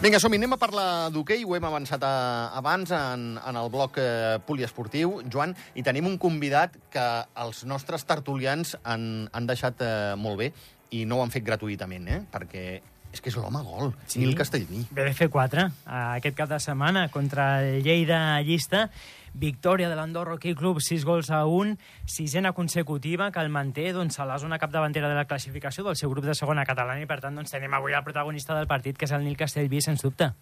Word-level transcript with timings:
Vinga, 0.00 0.16
som-hi, 0.16 0.38
anem 0.40 0.54
a 0.54 0.56
parlar 0.56 1.10
d'hoquei, 1.12 1.42
ho 1.44 1.52
hem 1.52 1.64
avançat 1.68 2.00
a, 2.08 2.12
abans 2.56 2.88
en, 2.96 3.34
en 3.36 3.56
el 3.60 3.66
bloc 3.68 3.98
eh, 4.00 4.38
poliesportiu, 4.48 5.18
Joan, 5.28 5.52
i 5.76 5.84
tenim 5.84 6.08
un 6.08 6.14
convidat 6.16 6.78
que 6.88 7.04
els 7.44 7.66
nostres 7.68 8.06
tertulians 8.08 8.78
han, 8.80 9.04
han 9.36 9.50
deixat 9.50 9.84
eh, 9.84 9.90
molt 10.16 10.40
bé, 10.40 10.48
i 10.96 11.02
no 11.04 11.18
ho 11.18 11.26
han 11.26 11.34
fet 11.34 11.44
gratuïtament, 11.44 12.08
eh? 12.08 12.22
perquè 12.32 12.64
és 13.12 13.20
que 13.20 13.28
és 13.28 13.36
l'home 13.36 13.60
gol, 13.66 13.92
sí. 14.06 14.22
Nil 14.22 14.32
Castellví. 14.38 14.86
Ve 14.88 15.04
de 15.04 15.12
fer 15.18 15.28
4 15.28 15.68
aquest 15.98 16.38
cap 16.38 16.48
de 16.48 16.62
setmana 16.64 17.10
contra 17.12 17.50
el 17.60 17.82
Lleida 17.84 18.40
Llista. 18.40 18.86
Victòria 19.34 19.88
de 19.88 19.96
l'Andorra 19.96 20.34
Hockey 20.34 20.54
Club, 20.54 20.80
6 20.80 21.04
gols 21.04 21.30
a 21.30 21.44
1, 21.46 21.76
sisena 22.06 22.52
consecutiva, 22.52 23.30
que 23.30 23.40
el 23.40 23.48
manté 23.48 23.92
doncs, 23.92 24.18
a 24.18 24.26
la 24.26 24.38
zona 24.38 24.58
capdavantera 24.58 25.08
de 25.08 25.14
la 25.14 25.26
classificació 25.30 25.84
del 25.86 25.96
seu 25.96 26.10
grup 26.10 26.24
de 26.26 26.34
segona 26.34 26.64
catalana 26.66 27.00
i, 27.02 27.06
per 27.06 27.20
tant, 27.20 27.36
doncs, 27.38 27.52
tenim 27.54 27.74
avui 27.78 27.94
el 27.94 28.04
protagonista 28.04 28.56
del 28.58 28.66
partit, 28.70 28.98
que 28.98 29.06
és 29.06 29.12
el 29.16 29.24
Nil 29.24 29.36
Castellví, 29.38 29.80
sens 29.82 30.02
dubte. 30.02 30.32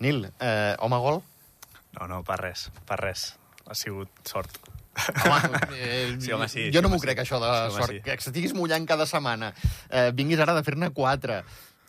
Nil, 0.00 0.24
eh, 0.40 0.74
home 0.80 0.98
gol? 1.04 1.22
No, 1.98 2.08
no, 2.08 2.22
per 2.24 2.38
res, 2.40 2.70
per 2.88 2.98
res. 3.02 3.32
Ha 3.68 3.74
sigut 3.78 4.08
sort. 4.26 4.56
Home, 5.24 5.60
eh, 5.76 6.16
Sí, 6.20 6.32
home, 6.32 6.48
sí, 6.48 6.66
jo 6.72 6.80
sí, 6.80 6.82
no 6.82 6.88
m'ho 6.88 6.96
home, 6.98 7.04
crec, 7.04 7.20
sí. 7.20 7.26
això 7.26 7.38
de 7.40 7.50
Sí, 7.52 7.60
home, 7.68 7.76
sort. 7.82 7.92
sí. 7.92 8.00
Que 8.04 8.16
estiguis 8.18 8.54
mullant 8.56 8.86
cada 8.88 9.06
setmana. 9.06 9.52
Eh, 9.88 10.10
vinguis 10.16 10.40
ara 10.40 10.56
de 10.56 10.64
fer-ne 10.66 10.90
quatre. 10.96 11.42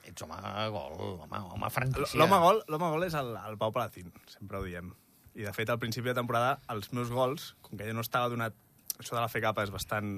Ets 0.03 0.21
home 0.21 0.35
gol, 0.75 0.99
home, 1.23 1.39
home 1.55 1.69
franquícia. 1.71 2.19
L'home 2.19 2.37
gol, 2.43 2.61
gol 2.67 3.07
és 3.07 3.15
el, 3.15 3.31
el 3.47 3.57
Pau 3.57 3.71
Palacín, 3.71 4.11
sempre 4.27 4.59
ho 4.59 4.63
diem. 4.67 4.91
I, 5.35 5.43
de 5.47 5.53
fet, 5.55 5.69
al 5.73 5.79
principi 5.81 6.09
de 6.11 6.17
temporada, 6.19 6.59
els 6.69 6.91
meus 6.93 7.09
gols, 7.09 7.53
com 7.65 7.77
que 7.77 7.87
jo 7.89 7.93
no 7.97 8.01
estava 8.05 8.29
donat... 8.29 8.53
Això 8.99 9.15
de 9.15 9.21
la 9.23 9.27
FCAP 9.31 9.57
és 9.63 9.71
bastant, 9.73 10.09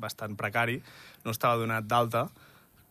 bastant 0.00 0.34
precari, 0.40 0.78
no 1.26 1.34
estava 1.34 1.58
donat 1.60 1.84
d'alta, 1.84 2.22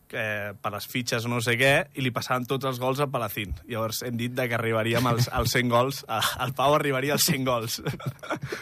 que 0.06 0.22
per 0.62 0.70
les 0.70 0.84
fitxes 0.86 1.24
o 1.26 1.30
no 1.32 1.40
sé 1.42 1.56
què, 1.58 1.70
i 1.98 2.04
li 2.04 2.12
passaven 2.14 2.44
tots 2.46 2.68
els 2.68 2.78
gols 2.78 3.00
a 3.02 3.08
Palacín. 3.10 3.50
Llavors 3.66 4.02
hem 4.06 4.14
dit 4.20 4.30
de 4.36 4.46
que 4.46 4.54
arribaríem 4.54 5.06
als, 5.10 5.26
als 5.34 5.50
100 5.56 5.72
gols, 5.72 6.04
a- 6.06 6.20
el 6.44 6.52
Pau 6.54 6.76
arribaria 6.76 7.16
als 7.16 7.24
100 7.26 7.44
gols. 7.48 7.80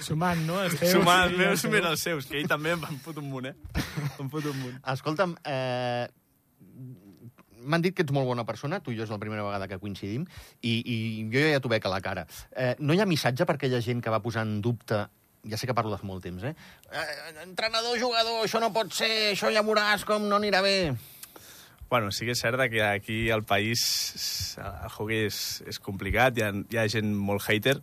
Sumant, 0.06 0.40
no? 0.48 0.62
Els 0.62 0.78
teus 0.80 0.94
Sumant 0.96 1.26
els 1.28 1.36
meus 1.36 1.66
més 1.74 1.84
els 1.92 2.06
seus, 2.08 2.30
que 2.30 2.40
ell 2.40 2.48
també 2.48 2.72
em 2.78 2.98
fot 3.04 3.18
un 3.20 3.28
munt, 3.28 3.50
eh? 3.52 3.54
Em 4.22 4.30
fot 4.32 4.48
un 4.48 4.56
munt. 4.62 4.78
Escolta'm, 4.94 5.36
eh, 5.44 6.06
m'han 7.64 7.82
dit 7.84 7.96
que 7.96 8.04
ets 8.06 8.14
molt 8.14 8.28
bona 8.28 8.44
persona, 8.48 8.80
tu 8.82 8.92
i 8.92 8.98
jo 8.98 9.06
és 9.06 9.12
la 9.12 9.20
primera 9.22 9.46
vegada 9.46 9.68
que 9.70 9.80
coincidim, 9.82 10.26
i, 10.60 10.74
i 10.82 10.96
jo 11.32 11.42
ja 11.46 11.62
t'ho 11.62 11.72
veig 11.72 11.86
a 11.86 11.92
la 11.92 12.02
cara. 12.04 12.26
Eh, 12.52 12.74
no 12.80 12.94
hi 12.94 13.02
ha 13.02 13.08
missatge 13.08 13.46
per 13.48 13.56
aquella 13.58 13.82
gent 13.84 14.02
que 14.02 14.12
va 14.12 14.22
posar 14.24 14.46
en 14.48 14.60
dubte 14.64 15.04
ja 15.42 15.58
sé 15.58 15.66
que 15.66 15.74
parlo 15.74 15.90
de 15.90 16.06
molt 16.06 16.22
temps, 16.22 16.44
eh? 16.44 16.54
eh 16.54 17.42
entrenador, 17.42 17.98
jugador, 17.98 18.44
això 18.44 18.60
no 18.62 18.70
pot 18.74 18.92
ser, 18.94 19.32
això 19.32 19.50
ja 19.50 19.64
veuràs 19.66 20.04
com 20.06 20.28
no 20.28 20.38
anirà 20.38 20.62
bé. 20.62 20.94
Bueno, 21.90 22.12
sí 22.14 22.24
que 22.24 22.32
és 22.32 22.40
cert 22.40 22.62
que 22.70 22.82
aquí 22.82 23.30
al 23.30 23.42
país 23.44 24.56
el 24.56 24.92
hockey 24.94 25.26
és, 25.26 25.38
és 25.68 25.80
complicat, 25.82 26.38
hi 26.38 26.46
ha, 26.46 26.52
hi 26.54 26.78
ha 26.78 26.86
gent 26.88 27.10
molt 27.12 27.44
hater, 27.44 27.80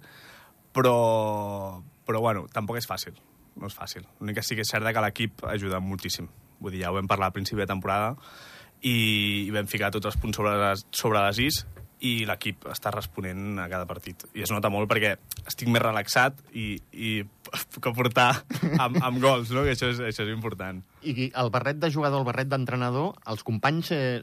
però, 0.73 1.83
però 2.07 2.22
bueno, 2.23 2.47
tampoc 2.53 2.80
és 2.80 2.88
fàcil. 2.89 3.19
No 3.59 3.67
és 3.67 3.75
fàcil. 3.75 4.07
L'únic 4.19 4.39
que 4.39 4.45
sí 4.47 4.55
que 4.55 4.63
és 4.63 4.72
cert 4.72 4.88
que 4.88 5.03
l'equip 5.03 5.44
ajuda 5.52 5.83
moltíssim. 5.83 6.30
Vull 6.59 6.73
dir, 6.73 6.85
ja 6.85 6.94
ho 6.94 6.95
vam 6.95 7.11
parlar 7.11 7.30
al 7.30 7.35
principi 7.35 7.61
de 7.61 7.69
temporada 7.69 8.16
i, 8.81 9.49
vam 9.53 9.67
ficar 9.67 9.91
tots 9.91 10.08
els 10.09 10.17
punts 10.22 10.38
sobre 10.40 10.56
les, 10.62 10.85
sobre 10.95 11.22
les 11.25 11.40
is 11.44 11.62
i 12.00 12.23
l'equip 12.23 12.63
està 12.72 12.94
responent 12.95 13.57
a 13.59 13.66
cada 13.67 13.84
partit. 13.88 14.23
I 14.31 14.45
es 14.45 14.51
nota 14.56 14.69
molt 14.72 14.88
perquè 14.88 15.17
estic 15.50 15.67
més 15.67 15.81
relaxat 15.84 16.38
i, 16.56 16.78
i 16.95 17.09
puc 17.75 17.90
aportar 17.91 18.29
amb, 18.79 19.01
amb 19.03 19.19
gols, 19.19 19.51
no? 19.51 19.66
que 19.67 19.73
això 19.75 19.90
és, 19.91 20.00
això 20.00 20.23
és 20.23 20.31
important. 20.31 20.79
I 21.03 21.28
el 21.34 21.51
barret 21.51 21.81
de 21.81 21.91
jugador, 21.91 22.23
el 22.23 22.29
barret 22.29 22.47
d'entrenador, 22.51 23.17
els 23.28 23.44
companys... 23.44 23.91
Eh, 23.91 24.22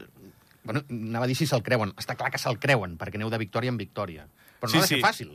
bueno, 0.67 0.81
anava 0.89 1.27
a 1.27 1.29
dir 1.29 1.37
si 1.37 1.45
se'l 1.47 1.61
creuen. 1.63 1.93
Està 2.01 2.17
clar 2.17 2.31
que 2.33 2.41
se'l 2.41 2.57
creuen, 2.59 2.97
perquè 2.99 3.21
aneu 3.21 3.29
de 3.31 3.37
victòria 3.39 3.71
en 3.71 3.77
victòria. 3.79 4.25
Però 4.59 4.67
no 4.67 4.73
Sí, 4.73 4.79
ha 4.79 4.81
de 4.81 4.87
ser 4.89 4.97
sí. 4.97 5.05
fàcil. 5.05 5.29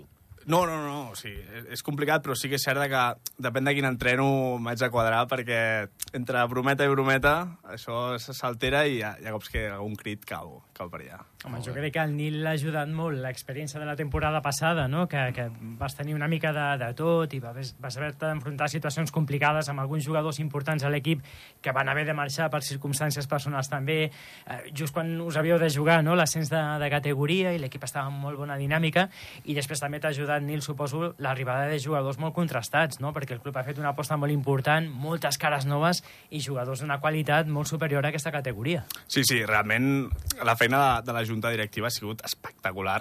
No, 0.47 0.67
no, 0.67 0.79
no, 0.83 1.11
o 1.13 1.17
sigui, 1.17 1.39
és- 1.71 1.83
complicat, 1.87 2.23
però 2.25 2.35
sí 2.35 2.49
que 2.51 2.57
és 2.59 2.65
cert 2.65 2.83
que 2.91 3.03
depèn 3.43 3.65
de 3.69 3.75
quin 3.75 3.87
entreno 3.87 4.59
m'haig 4.59 4.79
de 4.81 4.91
quadrar, 4.91 5.27
perquè 5.31 5.89
entre 6.13 6.47
brometa 6.51 6.85
i 6.85 6.89
brometa 6.91 7.59
això 7.65 8.19
s'altera 8.19 8.87
i 8.87 8.97
hi 8.99 9.03
ha, 9.03 9.15
hi 9.21 9.27
ha 9.27 9.33
cops 9.37 9.49
que 9.53 9.69
algun 9.71 9.95
crit 9.97 10.25
cau, 10.27 10.63
cau 10.83 10.91
per 10.93 11.03
allà. 11.03 11.21
Home, 11.47 11.61
jo 11.65 11.73
crec 11.75 11.95
que 11.97 12.03
el 12.03 12.13
Nil 12.15 12.39
l'ha 12.45 12.55
ajudat 12.57 12.91
molt 12.95 13.19
l'experiència 13.23 13.81
de 13.81 13.87
la 13.87 13.97
temporada 13.99 14.43
passada, 14.43 14.87
no? 14.91 15.07
que, 15.11 15.21
que 15.35 15.49
vas 15.79 15.97
tenir 15.99 16.15
una 16.15 16.29
mica 16.31 16.53
de, 16.55 16.67
de 16.79 16.91
tot 16.99 17.35
i 17.35 17.41
vas, 17.43 17.73
vas 17.83 17.97
haver-te 17.99 18.29
d'enfrontar 18.29 18.69
situacions 18.71 19.11
complicades 19.15 19.69
amb 19.71 19.83
alguns 19.83 20.07
jugadors 20.07 20.39
importants 20.43 20.85
a 20.85 20.93
l'equip 20.93 21.23
que 21.63 21.75
van 21.75 21.91
haver 21.91 22.05
de 22.07 22.15
marxar 22.15 22.49
per 22.53 22.63
circumstàncies 22.67 23.29
personals 23.31 23.71
també, 23.73 23.99
eh, 24.07 24.61
just 24.71 24.95
quan 24.95 25.11
us 25.23 25.39
havíeu 25.41 25.59
de 25.59 25.71
jugar 25.73 26.01
no? 26.05 26.17
l'ascens 26.19 26.51
de, 26.53 26.63
de 26.83 26.91
categoria 26.93 27.55
i 27.55 27.61
l'equip 27.63 27.85
estava 27.87 28.11
en 28.11 28.19
molt 28.23 28.39
bona 28.39 28.59
dinàmica 28.61 29.09
i 29.45 29.57
després 29.59 29.83
també 29.83 30.01
t'ha 30.03 30.13
ajudat, 30.15 30.43
Nil, 30.43 30.63
suposo, 30.63 31.13
l'arribada 31.23 31.67
de 31.71 31.81
jugadors 31.83 32.21
molt 32.23 32.35
contrastats, 32.39 33.01
no? 33.03 33.13
perquè 33.15 33.37
el 33.37 33.43
club 33.43 33.59
ha 33.59 33.67
fet 33.67 33.83
una 33.83 33.93
aposta 33.93 34.19
molt 34.19 34.35
important, 34.35 34.87
moltes 34.87 35.39
cares 35.43 35.67
noves 35.67 36.03
i 36.31 36.43
jugadors 36.43 36.83
d'una 36.83 37.01
qualitat 37.03 37.51
molt 37.51 37.71
superior 37.71 38.07
a 38.07 38.13
aquesta 38.13 38.33
categoria. 38.35 38.85
Sí, 39.07 39.27
sí, 39.27 39.43
realment 39.47 40.09
la 40.47 40.57
feina 40.59 40.72
de, 40.81 41.07
de 41.07 41.15
la 41.17 41.25
Junta 41.29 41.51
Directiva 41.53 41.89
ha 41.89 41.95
sigut 41.95 42.23
espectacular. 42.25 43.01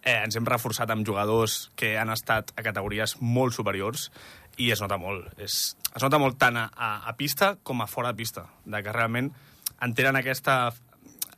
Eh, 0.00 0.16
ens 0.16 0.36
hem 0.36 0.46
reforçat 0.48 0.90
amb 0.90 1.06
jugadors 1.06 1.70
que 1.76 1.96
han 2.00 2.12
estat 2.12 2.54
a 2.56 2.64
categories 2.64 3.16
molt 3.20 3.56
superiors 3.56 4.08
i 4.60 4.70
es 4.72 4.80
nota 4.80 4.98
molt. 5.00 5.28
És, 5.40 5.76
es 5.94 6.04
nota 6.04 6.20
molt 6.20 6.38
tant 6.40 6.58
a, 6.60 6.68
a, 6.76 7.14
pista 7.18 7.54
com 7.62 7.82
a 7.82 7.88
fora 7.90 8.12
de 8.12 8.20
pista, 8.20 8.46
de 8.64 8.82
que 8.84 8.94
realment 8.94 9.30
entenen 9.80 10.20
aquesta, 10.20 10.72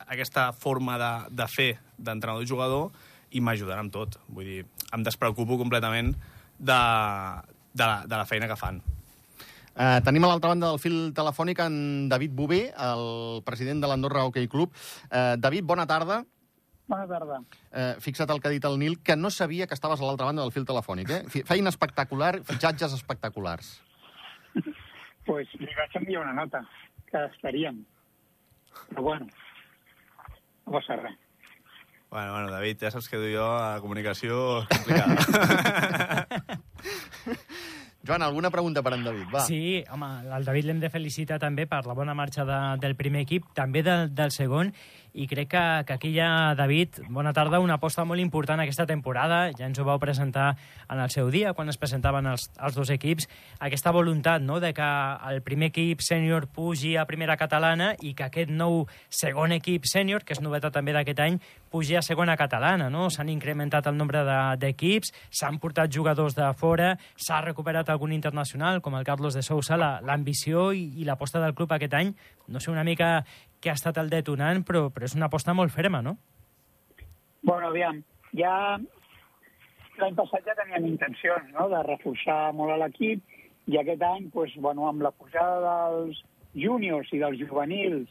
aquesta 0.07 0.51
forma 0.53 0.97
de, 0.99 1.13
de 1.43 1.47
fer 1.51 1.71
d'entrenador-jugador 1.97 2.91
i 3.33 3.41
m'ajuden 3.41 3.85
amb 3.85 3.93
tot. 3.93 4.19
Vull 4.29 4.49
dir, 4.49 4.65
em 4.93 5.05
despreocupo 5.05 5.57
completament 5.61 6.13
de, 6.13 6.81
de, 7.73 7.85
la, 7.85 8.03
de 8.05 8.15
la 8.17 8.27
feina 8.29 8.49
que 8.51 8.59
fan. 8.59 8.81
Eh, 9.73 9.99
tenim 10.05 10.23
a 10.25 10.29
l'altra 10.29 10.51
banda 10.51 10.69
del 10.69 10.79
fil 10.81 10.97
telefònic 11.17 11.63
en 11.65 11.75
David 12.09 12.35
Bové, 12.37 12.61
el 12.77 13.41
president 13.45 13.81
de 13.81 13.89
l'Andorra 13.89 14.25
Hockey 14.27 14.47
Club. 14.47 14.73
Eh, 15.09 15.35
David, 15.41 15.65
bona 15.65 15.87
tarda. 15.89 16.23
Bona 16.87 17.07
tarda. 17.07 17.39
Eh, 17.71 17.95
fixa't 18.03 18.29
el 18.29 18.41
que 18.41 18.49
ha 18.49 18.53
dit 18.53 18.65
el 18.69 18.77
Nil, 18.77 18.99
que 19.01 19.15
no 19.15 19.31
sabia 19.31 19.65
que 19.67 19.73
estaves 19.73 20.01
a 20.01 20.05
l'altra 20.05 20.27
banda 20.29 20.43
del 20.43 20.53
fil 20.53 20.67
telefònic. 20.67 21.09
Eh? 21.09 21.43
Feina 21.49 21.73
espectacular, 21.73 22.35
fitxatges 22.45 22.93
espectaculars. 22.99 23.73
pues 25.27 25.49
li 25.57 25.71
vaig 25.73 25.97
enviar 25.97 26.21
una 26.25 26.35
nota, 26.37 26.61
que 27.09 27.25
estaríem. 27.31 27.81
Però 28.91 29.01
bueno, 29.09 29.29
no 30.65 30.75
passa 30.77 30.99
res. 31.01 31.17
Bueno, 32.13 32.31
bueno, 32.33 32.51
David, 32.51 32.77
ja 32.83 32.91
saps 32.93 33.09
que 33.09 33.17
jo 33.31 33.47
a 33.57 33.79
comunicació 33.81 34.61
és 34.61 34.67
complicada. 34.69 36.59
Joan, 38.03 38.21
alguna 38.21 38.49
pregunta 38.51 38.81
per 38.83 38.91
en 38.97 39.03
David? 39.05 39.29
Va. 39.31 39.45
Sí, 39.47 39.79
home, 39.95 40.07
el 40.35 40.43
David 40.43 40.65
l'hem 40.67 40.79
de 40.81 40.89
felicitar 40.91 41.37
també 41.39 41.63
per 41.71 41.85
la 41.87 41.95
bona 41.95 42.11
marxa 42.11 42.43
de, 42.43 42.57
del 42.83 42.97
primer 42.99 43.21
equip, 43.23 43.45
també 43.55 43.79
del, 43.85 44.09
del 44.11 44.33
segon, 44.35 44.73
i 45.13 45.27
crec 45.29 45.47
que, 45.51 45.63
que 45.85 45.93
aquí 45.93 46.09
hi 46.09 46.19
ha, 46.19 46.55
David, 46.57 47.03
bona 47.13 47.33
tarda, 47.37 47.59
una 47.61 47.75
aposta 47.77 48.01
molt 48.03 48.19
important 48.19 48.59
aquesta 48.63 48.87
temporada, 48.89 49.51
ja 49.53 49.67
ens 49.67 49.77
ho 49.77 49.85
vau 49.85 49.99
presentar 50.01 50.55
en 50.89 50.99
el 51.03 51.11
seu 51.13 51.29
dia, 51.29 51.51
quan 51.53 51.69
es 51.69 51.77
presentaven 51.77 52.25
els, 52.31 52.47
els 52.57 52.73
dos 52.73 52.89
equips, 52.89 53.27
aquesta 53.61 53.93
voluntat 53.93 54.41
no, 54.41 54.59
de 54.59 54.73
que 54.73 54.87
el 55.29 55.43
primer 55.45 55.69
equip 55.69 56.01
sènior 56.01 56.47
pugi 56.49 56.95
a 56.97 57.05
primera 57.05 57.37
catalana 57.37 57.91
i 58.01 58.15
que 58.17 58.25
aquest 58.25 58.49
nou 58.49 58.87
segon 59.09 59.53
equip 59.53 59.85
sènior, 59.85 60.25
que 60.25 60.33
és 60.33 60.41
novetat 60.41 60.73
també 60.73 60.97
d'aquest 60.97 61.21
any, 61.21 61.37
pugi 61.69 61.95
a 61.95 62.01
segona 62.01 62.33
catalana, 62.37 62.89
no? 62.89 63.07
S'han 63.13 63.29
incrementat 63.29 63.85
el 63.89 63.97
nombre 63.97 64.25
de- 64.25 64.57
d'equips, 64.65 65.13
s'han 65.29 65.59
portat 65.61 65.93
jugadors 65.93 66.33
de 66.33 66.49
fora, 66.57 66.97
s'ha 67.15 67.41
recuperat 67.41 67.89
algun 67.89 68.11
internacional, 68.13 68.81
com 68.81 68.95
el 68.97 69.05
Carlos 69.05 69.33
de 69.37 69.41
Sousa, 69.45 69.77
la- 69.77 69.99
l'ambició 70.01 70.71
i, 70.73 70.89
i 70.97 71.05
l'aposta 71.05 71.39
del 71.39 71.53
club 71.53 71.71
aquest 71.71 71.93
any, 71.93 72.15
no 72.47 72.59
sé 72.59 72.71
una 72.71 72.83
mica 72.83 73.23
què 73.63 73.71
ha 73.71 73.77
estat 73.79 73.97
el 74.01 74.11
detonant, 74.11 74.65
però, 74.67 74.89
però 74.91 75.07
és 75.07 75.15
una 75.15 75.29
aposta 75.31 75.55
molt 75.55 75.71
ferma, 75.71 76.01
no? 76.03 76.17
Bueno, 77.43 77.69
aviam, 77.69 78.01
ja 78.35 78.55
l'any 80.01 80.17
passat 80.17 80.45
ja 80.47 80.57
teníem 80.57 80.89
intencions 80.89 81.51
no? 81.55 81.69
de 81.71 81.79
reforçar 81.87 82.51
molt 82.57 82.73
a 82.73 82.79
l'equip 82.81 83.23
i 83.71 83.79
aquest 83.79 84.03
any, 84.03 84.27
pues, 84.33 84.51
bueno, 84.59 84.87
amb 84.89 85.05
la 85.05 85.13
pujada 85.15 85.61
dels 85.63 86.19
júniors 86.59 87.09
i 87.15 87.21
dels 87.21 87.39
juvenils, 87.39 88.09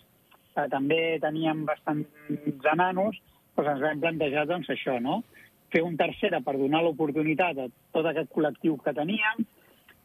que 0.55 0.65
també 0.73 1.19
teníem 1.21 1.65
bastants 1.69 2.69
enanos, 2.73 3.19
doncs 3.57 3.71
ens 3.75 3.85
vam 3.85 4.03
plantejar 4.05 4.47
doncs, 4.49 4.71
això, 4.73 4.99
no? 5.01 5.21
fer 5.73 5.83
un 5.85 5.97
tercera 5.97 6.43
per 6.45 6.59
donar 6.61 6.83
l'oportunitat 6.85 7.59
a 7.59 7.69
tot 7.97 8.09
aquest 8.09 8.29
col·lectiu 8.35 8.77
que 8.85 8.93
teníem. 8.97 9.47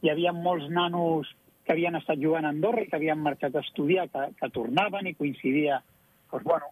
Hi 0.04 0.12
havia 0.14 0.32
molts 0.32 0.70
nanos 0.72 1.28
que 1.68 1.75
havien 1.75 2.00
estat 2.00 2.22
jugant 2.24 2.48
a 2.48 2.54
Andorra 2.56 2.86
i 2.86 2.88
que 2.88 2.96
havien 2.96 3.19
marxat 3.19 3.56
a 3.56 3.64
estudiar, 3.66 4.08
que, 4.08 4.30
que 4.40 4.48
tornaven 4.56 5.10
i 5.12 5.18
coincidia 5.19 5.81
doncs, 6.31 6.46
bueno, 6.48 6.72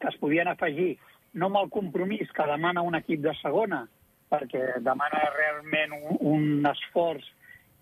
que 0.00 0.10
es 0.10 0.18
podien 0.18 0.50
afegir 0.50 0.96
no 1.38 1.46
amb 1.46 1.60
el 1.60 1.70
compromís 1.70 2.30
que 2.34 2.46
demana 2.50 2.82
un 2.82 2.98
equip 2.98 3.22
de 3.22 3.34
segona, 3.38 3.84
perquè 4.28 4.80
demana 4.82 5.22
realment 5.36 5.94
un, 5.98 6.18
un 6.32 6.70
esforç 6.72 7.26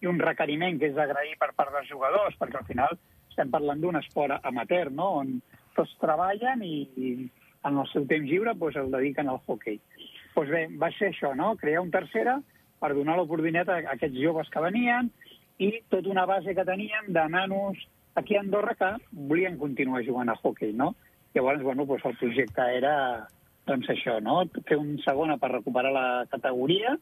i 0.04 0.10
un 0.10 0.20
requeriment 0.20 0.76
que 0.78 0.90
és 0.90 0.96
d'agrair 0.96 1.38
per 1.40 1.54
part 1.56 1.72
dels 1.72 1.88
jugadors, 1.88 2.36
perquè 2.36 2.60
al 2.60 2.68
final 2.68 2.98
estem 3.30 3.50
parlant 3.52 3.80
d'un 3.80 3.96
esport 4.02 4.44
amateur, 4.44 4.92
no?, 4.92 5.08
on 5.22 5.38
tots 5.76 5.96
treballen 6.02 6.62
i, 6.64 6.76
i 6.96 7.14
en 7.68 7.80
el 7.80 7.88
seu 7.92 8.04
temps 8.08 8.28
lliure 8.28 8.52
doncs, 8.54 8.76
el 8.80 8.92
dediquen 8.92 9.32
al 9.32 9.40
hockey. 9.46 9.80
Doncs 10.34 10.52
bé, 10.52 10.66
va 10.76 10.92
ser 10.98 11.14
això, 11.14 11.32
no? 11.36 11.54
crear 11.56 11.80
un 11.80 11.92
tercera 11.94 12.36
per 12.80 12.92
donar 12.92 13.16
l'oportunitat 13.16 13.72
a 13.72 13.94
aquests 13.96 14.20
joves 14.20 14.52
que 14.52 14.60
venien 14.60 15.08
i 15.58 15.70
tota 15.88 16.10
una 16.12 16.26
base 16.26 16.54
que 16.54 16.64
teníem 16.64 17.12
de 17.12 17.28
nanos 17.28 17.78
aquí 18.14 18.36
a 18.36 18.40
Andorra 18.40 18.74
que 18.74 18.90
volien 19.12 19.58
continuar 19.58 20.04
jugant 20.04 20.28
a 20.28 20.36
hockey, 20.42 20.72
no? 20.72 20.94
Llavors, 21.34 21.62
bueno, 21.62 21.84
doncs 21.86 22.04
el 22.04 22.16
projecte 22.16 22.64
era 22.78 22.94
doncs 23.66 23.88
això, 23.92 24.20
no? 24.22 24.44
fer 24.68 24.78
un 24.78 24.96
segona 25.04 25.36
per 25.42 25.50
recuperar 25.52 25.92
la 25.92 26.08
categoria 26.30 26.94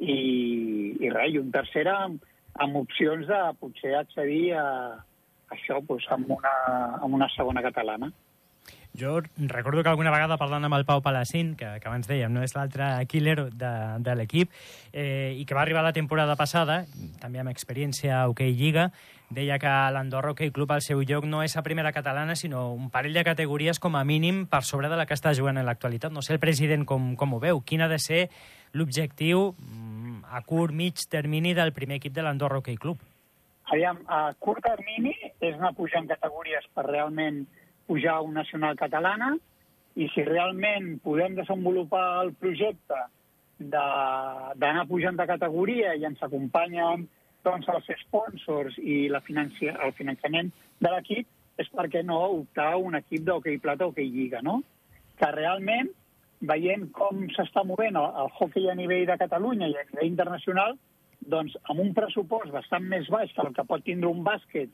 i, 0.00 0.16
i 0.98 1.10
res, 1.12 1.34
i 1.34 1.38
un 1.38 1.52
tercera 1.54 1.98
amb, 2.06 2.24
amb 2.64 2.80
opcions 2.80 3.28
de 3.28 3.40
potser 3.60 3.94
accedir 3.98 4.54
a, 4.56 4.66
a 4.96 5.54
això 5.54 5.80
doncs, 5.86 6.08
amb, 6.16 6.32
una, 6.38 6.54
amb 7.02 7.18
una 7.20 7.28
segona 7.36 7.62
catalana. 7.64 8.10
Jo 8.98 9.22
recordo 9.36 9.82
que 9.82 9.88
alguna 9.88 10.12
vegada 10.12 10.36
parlant 10.36 10.66
amb 10.68 10.76
el 10.76 10.84
Pau 10.84 11.00
Palacín, 11.00 11.54
que, 11.56 11.78
que 11.80 11.88
abans 11.88 12.08
dèiem, 12.08 12.32
no 12.32 12.42
és 12.44 12.52
l'altre 12.52 12.90
killer 13.08 13.48
de, 13.48 13.72
de 14.04 14.16
l'equip, 14.18 14.52
eh, 14.92 15.32
i 15.38 15.46
que 15.48 15.56
va 15.56 15.62
arribar 15.64 15.84
la 15.86 15.94
temporada 15.96 16.36
passada, 16.36 16.82
també 17.22 17.40
amb 17.40 17.52
experiència 17.52 18.18
a 18.20 18.26
Hockey 18.28 18.52
Lliga, 18.52 18.90
deia 19.32 19.56
que 19.58 19.70
l'Andorra 19.94 20.32
Hockey 20.32 20.52
Club 20.52 20.74
al 20.74 20.82
seu 20.84 21.00
lloc 21.08 21.24
no 21.24 21.40
és 21.42 21.56
a 21.56 21.64
primera 21.64 21.92
catalana, 21.96 22.36
sinó 22.36 22.66
un 22.74 22.90
parell 22.92 23.16
de 23.16 23.24
categories 23.24 23.80
com 23.80 23.96
a 23.96 24.04
mínim 24.04 24.44
per 24.46 24.62
sobre 24.68 24.90
de 24.92 24.98
la 25.00 25.06
que 25.08 25.16
està 25.16 25.32
jugant 25.32 25.56
en 25.56 25.66
l'actualitat. 25.66 26.12
No 26.12 26.20
sé 26.20 26.34
el 26.36 26.42
president 26.42 26.84
com, 26.84 27.14
com 27.16 27.32
ho 27.32 27.40
veu. 27.40 27.62
Quin 27.64 27.80
ha 27.80 27.88
de 27.88 27.98
ser 27.98 28.26
l'objectiu 28.76 29.54
mm, 29.56 30.28
a 30.36 30.42
curt, 30.44 30.76
mig 30.76 31.00
termini 31.08 31.56
del 31.56 31.72
primer 31.72 31.96
equip 32.00 32.12
de 32.12 32.26
l'Andorra 32.26 32.60
Hockey 32.60 32.76
Club? 32.76 33.00
Aviam, 33.72 34.02
a 34.04 34.34
curt 34.36 34.64
termini 34.66 35.14
és 35.40 35.54
anar 35.54 35.72
pujant 35.78 36.08
categories 36.10 36.68
per 36.76 36.84
realment 36.90 37.46
pujar 37.86 38.18
a 38.18 38.26
un 38.26 38.34
nacional 38.34 38.76
catalana 38.76 39.32
i 39.94 40.08
si 40.14 40.24
realment 40.24 40.94
podem 41.04 41.34
desenvolupar 41.36 42.24
el 42.24 42.32
projecte 42.34 43.00
d'anar 43.62 44.86
pujant 44.88 45.18
de 45.18 45.26
categoria 45.28 45.94
i 45.94 46.06
ens 46.08 46.22
acompanyen 46.24 47.06
doncs, 47.44 47.68
els 47.68 47.90
sponsors 48.06 48.78
i 48.78 49.08
la 49.10 49.20
financi 49.26 49.68
el 49.70 49.92
finançament 49.98 50.50
de 50.82 50.90
l'equip, 50.90 51.26
és 51.58 51.68
perquè 51.74 52.02
no 52.06 52.20
optar 52.38 52.72
a 52.72 52.78
un 52.80 52.96
equip 52.98 53.26
d'hoquei 53.26 53.58
plata 53.62 53.86
o 53.86 53.92
hoquei 53.92 54.08
lliga, 54.10 54.40
no? 54.42 54.60
Que 55.18 55.28
realment, 55.34 55.90
veient 56.42 56.88
com 56.96 57.26
s'està 57.34 57.62
movent 57.66 57.98
el, 57.98 58.08
el 58.22 58.30
hockey 58.38 58.70
a 58.70 58.78
nivell 58.78 59.04
de 59.10 59.18
Catalunya 59.20 59.68
i 59.70 59.76
a 59.76 59.84
nivell 59.90 60.08
internacional, 60.08 60.78
doncs 61.34 61.54
amb 61.70 61.82
un 61.84 61.92
pressupost 61.94 62.50
bastant 62.54 62.88
més 62.88 63.10
baix 63.12 63.30
que 63.34 63.44
el 63.44 63.52
que 63.54 63.66
pot 63.68 63.84
tindre 63.86 64.10
un 64.10 64.24
bàsquet 64.26 64.70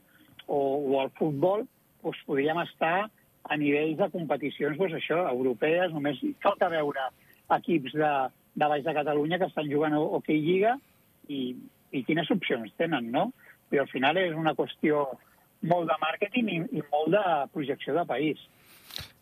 o, 0.47 0.57
o 0.59 1.03
el 1.03 1.11
futbol, 1.19 1.67
doncs 2.03 2.21
podríem 2.27 2.61
estar 2.65 3.09
a 3.49 3.57
nivells 3.57 3.99
de 3.99 4.11
competicions, 4.13 4.77
doncs 4.79 4.99
això, 4.99 5.23
europees, 5.31 5.93
només 5.95 6.21
falta 6.45 6.69
veure 6.73 7.09
equips 7.57 7.95
de, 7.97 8.13
de 8.61 8.69
baix 8.71 8.85
de 8.85 8.95
Catalunya 8.97 9.39
que 9.41 9.49
estan 9.49 9.71
jugant 9.71 9.97
a 9.97 10.03
Hockey 10.03 10.41
Lliga 10.45 10.75
i, 11.33 11.55
i 11.93 12.05
quines 12.05 12.31
opcions 12.35 12.75
tenen, 12.81 13.11
no? 13.15 13.31
Però 13.69 13.85
al 13.85 13.93
final 13.93 14.21
és 14.21 14.37
una 14.37 14.55
qüestió 14.57 15.07
molt 15.69 15.89
de 15.91 15.97
màrqueting 16.01 16.51
i, 16.53 16.59
i 16.79 16.85
molt 16.93 17.13
de 17.17 17.25
projecció 17.55 17.97
de 17.97 18.05
país. 18.09 18.43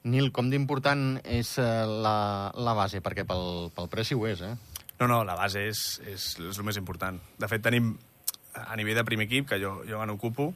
Nil, 0.07 0.31
com 0.35 0.51
d'important 0.53 1.17
és 1.25 1.57
eh, 1.59 1.69
la, 1.87 2.53
la 2.55 2.75
base? 2.79 3.03
Perquè 3.03 3.25
pel, 3.27 3.71
pel 3.75 3.89
preci 3.91 4.15
ho 4.15 4.27
és, 4.29 4.43
eh? 4.47 4.55
No, 5.01 5.09
no, 5.11 5.23
la 5.29 5.35
base 5.37 5.65
és, 5.69 5.81
és, 6.07 6.29
és 6.41 6.59
el 6.59 6.67
més 6.67 6.79
important. 6.81 7.19
De 7.41 7.49
fet, 7.51 7.65
tenim 7.65 7.95
a 8.57 8.77
nivell 8.79 8.97
de 8.97 9.05
primer 9.05 9.27
equip, 9.27 9.49
que 9.51 9.59
jo, 9.61 9.81
jo 9.89 10.01
ocupo, 10.15 10.53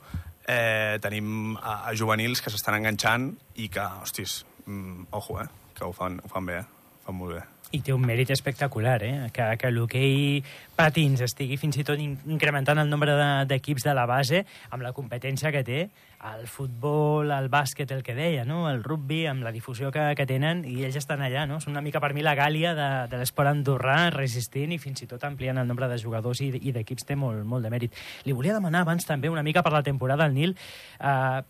eh, 0.49 0.99
tenim 1.03 1.57
a, 1.57 1.91
a 1.91 1.95
juvenils 1.97 2.43
que 2.43 2.53
s'estan 2.53 2.79
enganxant 2.81 3.31
i 3.57 3.69
que, 3.73 3.87
hostis, 4.03 4.41
mm, 4.67 5.11
ojo, 5.17 5.41
eh, 5.43 5.49
que 5.75 5.85
ho 5.85 5.93
fan, 5.97 6.21
ho 6.25 6.29
fan 6.33 6.47
bé, 6.47 6.61
eh? 6.63 6.80
Ho 7.11 7.13
fan 7.13 7.19
molt 7.19 7.37
bé. 7.39 7.47
I 7.71 7.85
té 7.87 7.95
un 7.95 8.03
mèrit 8.03 8.31
espectacular, 8.35 8.99
eh? 9.07 9.31
Que, 9.31 9.45
que 9.61 9.69
l'hoquei 9.71 10.41
patins 10.75 11.21
estigui 11.23 11.55
fins 11.61 11.77
i 11.79 11.85
tot 11.87 12.01
incrementant 12.03 12.81
el 12.83 12.89
nombre 12.91 13.15
d'equips 13.47 13.85
de, 13.85 13.93
de 13.93 13.95
la 13.95 14.09
base 14.11 14.41
amb 14.71 14.83
la 14.83 14.91
competència 14.97 15.53
que 15.55 15.63
té, 15.63 15.85
el 16.33 16.49
futbol, 16.51 17.31
el 17.31 17.47
bàsquet, 17.49 17.93
el 17.95 18.03
que 18.03 18.17
deia, 18.17 18.43
no? 18.45 18.65
el 18.69 18.83
rugby, 18.85 19.23
amb 19.31 19.47
la 19.47 19.53
difusió 19.55 19.93
que, 19.95 20.03
que 20.19 20.27
tenen, 20.29 20.65
i 20.69 20.83
ells 20.85 20.99
estan 20.99 21.23
allà, 21.25 21.47
no? 21.49 21.61
Són 21.63 21.77
una 21.77 21.85
mica 21.85 22.03
per 22.03 22.11
mi 22.17 22.27
la 22.27 22.35
gàlia 22.37 22.75
de, 22.77 22.89
de 23.13 23.23
l'esport 23.23 23.53
andorrà, 23.53 24.11
resistint 24.17 24.75
i 24.75 24.81
fins 24.83 25.07
i 25.07 25.09
tot 25.09 25.25
ampliant 25.25 25.63
el 25.63 25.71
nombre 25.71 25.89
de 25.89 26.01
jugadors 26.03 26.43
i, 26.45 26.51
i 26.59 26.75
d'equips 26.75 27.07
té 27.09 27.17
molt, 27.17 27.47
molt 27.47 27.65
de 27.65 27.73
mèrit. 27.73 28.03
Li 28.27 28.37
volia 28.37 28.59
demanar 28.59 28.83
abans 28.85 29.07
també 29.09 29.33
una 29.33 29.47
mica 29.47 29.63
per 29.63 29.73
la 29.73 29.87
temporada 29.87 30.27
al 30.27 30.37
Nil, 30.37 30.59
eh, 30.99 31.41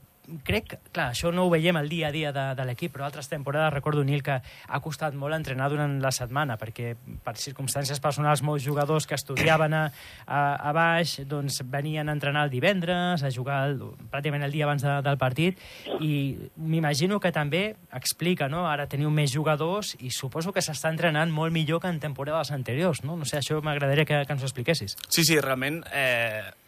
crec, 0.47 0.77
clar, 0.95 1.11
això 1.15 1.31
no 1.35 1.47
ho 1.47 1.51
veiem 1.53 1.79
el 1.81 1.89
dia 1.91 2.09
a 2.09 2.15
dia 2.15 2.33
de, 2.33 2.45
de 2.57 2.67
l'equip, 2.69 2.93
però 2.95 3.07
altres 3.07 3.29
temporades 3.31 3.73
recordo, 3.75 4.05
Nil, 4.05 4.23
que 4.23 4.39
ha 4.41 4.81
costat 4.83 5.17
molt 5.19 5.37
entrenar 5.37 5.71
durant 5.73 5.99
la 6.03 6.13
setmana, 6.15 6.57
perquè 6.61 6.95
per 7.25 7.37
circumstàncies 7.41 8.01
personals 8.03 8.43
molts 8.47 8.65
jugadors 8.65 9.07
que 9.09 9.17
estudiaven 9.19 9.75
a, 9.77 9.83
a, 10.27 10.41
a 10.71 10.75
baix 10.77 11.19
doncs 11.29 11.61
venien 11.71 12.09
a 12.09 12.17
entrenar 12.17 12.47
el 12.47 12.55
divendres, 12.55 13.25
a 13.25 13.33
jugar 13.35 13.63
el, 13.71 13.81
pràcticament 14.13 14.47
el 14.47 14.55
dia 14.55 14.69
abans 14.69 14.85
de, 14.87 14.97
del 15.07 15.19
partit, 15.21 15.61
i 16.01 16.37
m'imagino 16.57 17.21
que 17.21 17.35
també 17.35 17.65
explica, 17.97 18.49
no?, 18.53 18.67
ara 18.71 18.89
teniu 18.91 19.11
més 19.15 19.33
jugadors 19.35 19.97
i 20.01 20.13
suposo 20.15 20.55
que 20.55 20.65
s'està 20.65 20.93
entrenant 20.93 21.33
molt 21.33 21.55
millor 21.55 21.83
que 21.83 21.91
en 21.91 22.01
temporades 22.03 22.55
anteriors, 22.55 23.05
no? 23.05 23.19
No 23.21 23.29
sé, 23.29 23.41
això 23.41 23.61
m'agradaria 23.65 24.07
que, 24.07 24.25
que 24.27 24.37
ens 24.37 24.43
ho 24.45 24.51
expliquessis. 24.51 24.97
Sí, 25.09 25.25
sí, 25.25 25.39
realment... 25.41 25.83
Eh 25.93 26.60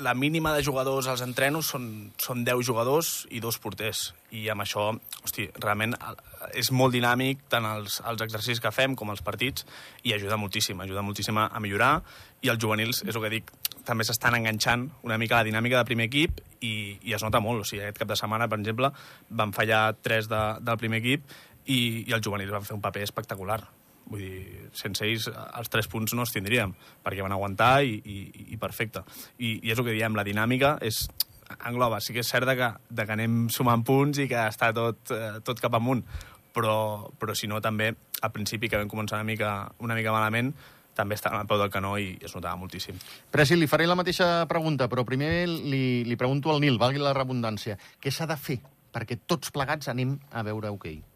la 0.00 0.14
mínima 0.14 0.54
de 0.54 0.64
jugadors 0.64 1.06
als 1.12 1.20
entrenos 1.20 1.68
són, 1.68 1.84
són 2.18 2.42
10 2.46 2.64
jugadors 2.66 3.26
i 3.30 3.40
dos 3.44 3.58
porters. 3.60 4.10
I 4.32 4.46
amb 4.52 4.64
això, 4.64 4.86
hosti, 5.22 5.46
realment 5.60 5.94
és 6.56 6.70
molt 6.72 6.94
dinàmic 6.96 7.44
tant 7.52 7.66
els, 7.68 8.00
els 8.08 8.24
exercicis 8.24 8.62
que 8.64 8.72
fem 8.72 8.96
com 8.96 9.12
els 9.12 9.20
partits 9.26 9.66
i 10.08 10.14
ajuda 10.16 10.38
moltíssim, 10.40 10.80
ajuda 10.80 11.04
moltíssim 11.04 11.36
a, 11.38 11.50
a 11.52 11.60
millorar 11.60 11.98
i 12.40 12.48
els 12.48 12.62
juvenils, 12.62 13.02
és 13.04 13.14
el 13.14 13.26
que 13.26 13.32
dic, 13.36 13.52
també 13.84 14.06
s'estan 14.08 14.38
enganxant 14.38 14.88
una 15.04 15.18
mica 15.20 15.40
la 15.40 15.48
dinàmica 15.48 15.80
del 15.80 15.88
primer 15.88 16.08
equip 16.08 16.40
i, 16.60 16.96
i 17.02 17.14
es 17.16 17.24
nota 17.26 17.42
molt. 17.44 17.64
O 17.64 17.68
sigui, 17.68 17.84
aquest 17.84 18.00
cap 18.00 18.10
de 18.12 18.18
setmana, 18.18 18.48
per 18.48 18.60
exemple, 18.60 18.92
van 19.28 19.52
fallar 19.56 19.84
tres 20.00 20.30
de, 20.32 20.40
del 20.64 20.80
primer 20.80 21.02
equip 21.04 21.28
i, 21.66 21.80
i 22.06 22.16
els 22.16 22.24
juvenils 22.24 22.56
van 22.56 22.64
fer 22.64 22.76
un 22.78 22.84
paper 22.84 23.04
espectacular. 23.04 23.60
Vull 24.10 24.22
dir, 24.22 24.68
sense 24.74 25.04
ells 25.06 25.28
els 25.30 25.70
tres 25.70 25.86
punts 25.90 26.14
no 26.16 26.24
els 26.24 26.32
tindríem, 26.34 26.72
perquè 27.04 27.22
van 27.22 27.34
aguantar 27.34 27.84
i, 27.86 27.98
i, 28.00 28.46
i 28.54 28.60
perfecte. 28.60 29.04
I, 29.38 29.58
I 29.60 29.74
és 29.74 29.78
el 29.78 29.86
que 29.86 29.94
diem, 29.94 30.16
la 30.18 30.26
dinàmica 30.26 30.76
és 30.82 31.04
engloba. 31.66 32.00
Sí 32.00 32.14
que 32.14 32.24
és 32.24 32.30
cert 32.30 32.48
de 32.48 32.56
que, 32.58 32.72
de 32.90 33.06
que 33.06 33.16
anem 33.16 33.46
sumant 33.52 33.84
punts 33.86 34.18
i 34.22 34.28
que 34.30 34.42
està 34.48 34.72
tot, 34.74 35.14
eh, 35.14 35.38
tot 35.46 35.62
cap 35.62 35.74
amunt, 35.78 36.02
però, 36.54 37.10
però 37.18 37.34
si 37.38 37.50
no 37.50 37.60
també 37.62 37.92
al 38.20 38.34
principi 38.34 38.68
que 38.68 38.78
vam 38.80 38.90
començar 38.90 39.18
una 39.20 39.28
mica, 39.28 39.54
una 39.80 39.96
mica 39.98 40.14
malament 40.14 40.52
també 40.94 41.14
estava 41.14 41.38
al 41.40 41.48
peu 41.48 41.58
del 41.60 41.70
canó 41.72 41.94
i 41.98 42.16
es 42.20 42.34
notava 42.34 42.58
moltíssim. 42.60 42.98
Presi, 43.32 43.56
li 43.56 43.70
faré 43.70 43.86
la 43.88 43.96
mateixa 43.96 44.44
pregunta, 44.50 44.88
però 44.90 45.06
primer 45.06 45.46
li, 45.48 46.02
li 46.04 46.18
pregunto 46.18 46.52
al 46.52 46.60
Nil, 46.60 46.80
valgui 46.82 47.00
la 47.00 47.14
redundància, 47.16 47.78
què 48.02 48.12
s'ha 48.12 48.28
de 48.28 48.36
fer 48.36 48.58
perquè 48.90 49.20
tots 49.30 49.54
plegats 49.54 49.88
anem 49.88 50.18
a 50.34 50.42
veure 50.46 50.74
hoquei? 50.74 50.98
Okay? 50.98 51.09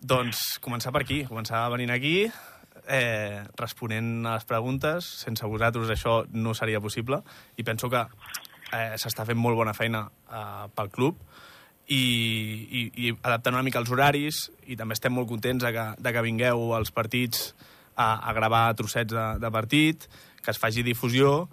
Doncs 0.00 0.58
començar 0.64 0.94
per 0.96 1.02
aquí, 1.04 1.24
començar 1.28 1.66
venint 1.72 1.92
aquí, 1.92 2.14
eh, 2.88 3.42
responent 3.58 4.24
a 4.24 4.38
les 4.38 4.46
preguntes. 4.48 5.04
Sense 5.24 5.46
vosaltres 5.46 5.92
això 5.92 6.22
no 6.32 6.54
seria 6.54 6.80
possible 6.80 7.20
i 7.56 7.64
penso 7.64 7.90
que 7.92 8.00
eh, 8.72 8.96
s'està 8.96 9.26
fent 9.28 9.38
molt 9.38 9.60
bona 9.60 9.74
feina 9.76 10.06
eh, 10.08 10.68
pel 10.74 10.90
club 10.90 11.20
i, 11.90 12.00
i, 12.00 12.80
i 12.96 13.12
adaptant 13.18 13.56
una 13.56 13.66
mica 13.66 13.80
els 13.82 13.90
horaris 13.90 14.46
i 14.70 14.78
també 14.78 14.96
estem 14.96 15.12
molt 15.12 15.28
contents 15.28 15.64
de 15.64 15.72
que, 15.74 15.86
de 15.98 16.12
que 16.14 16.24
vingueu 16.24 16.70
als 16.76 16.94
partits 16.94 17.50
a, 17.96 18.30
a 18.30 18.32
gravar 18.32 18.70
trossets 18.78 19.12
de, 19.12 19.26
de 19.42 19.50
partit, 19.52 20.06
que 20.40 20.54
es 20.54 20.60
faci 20.62 20.84
difusió 20.86 21.50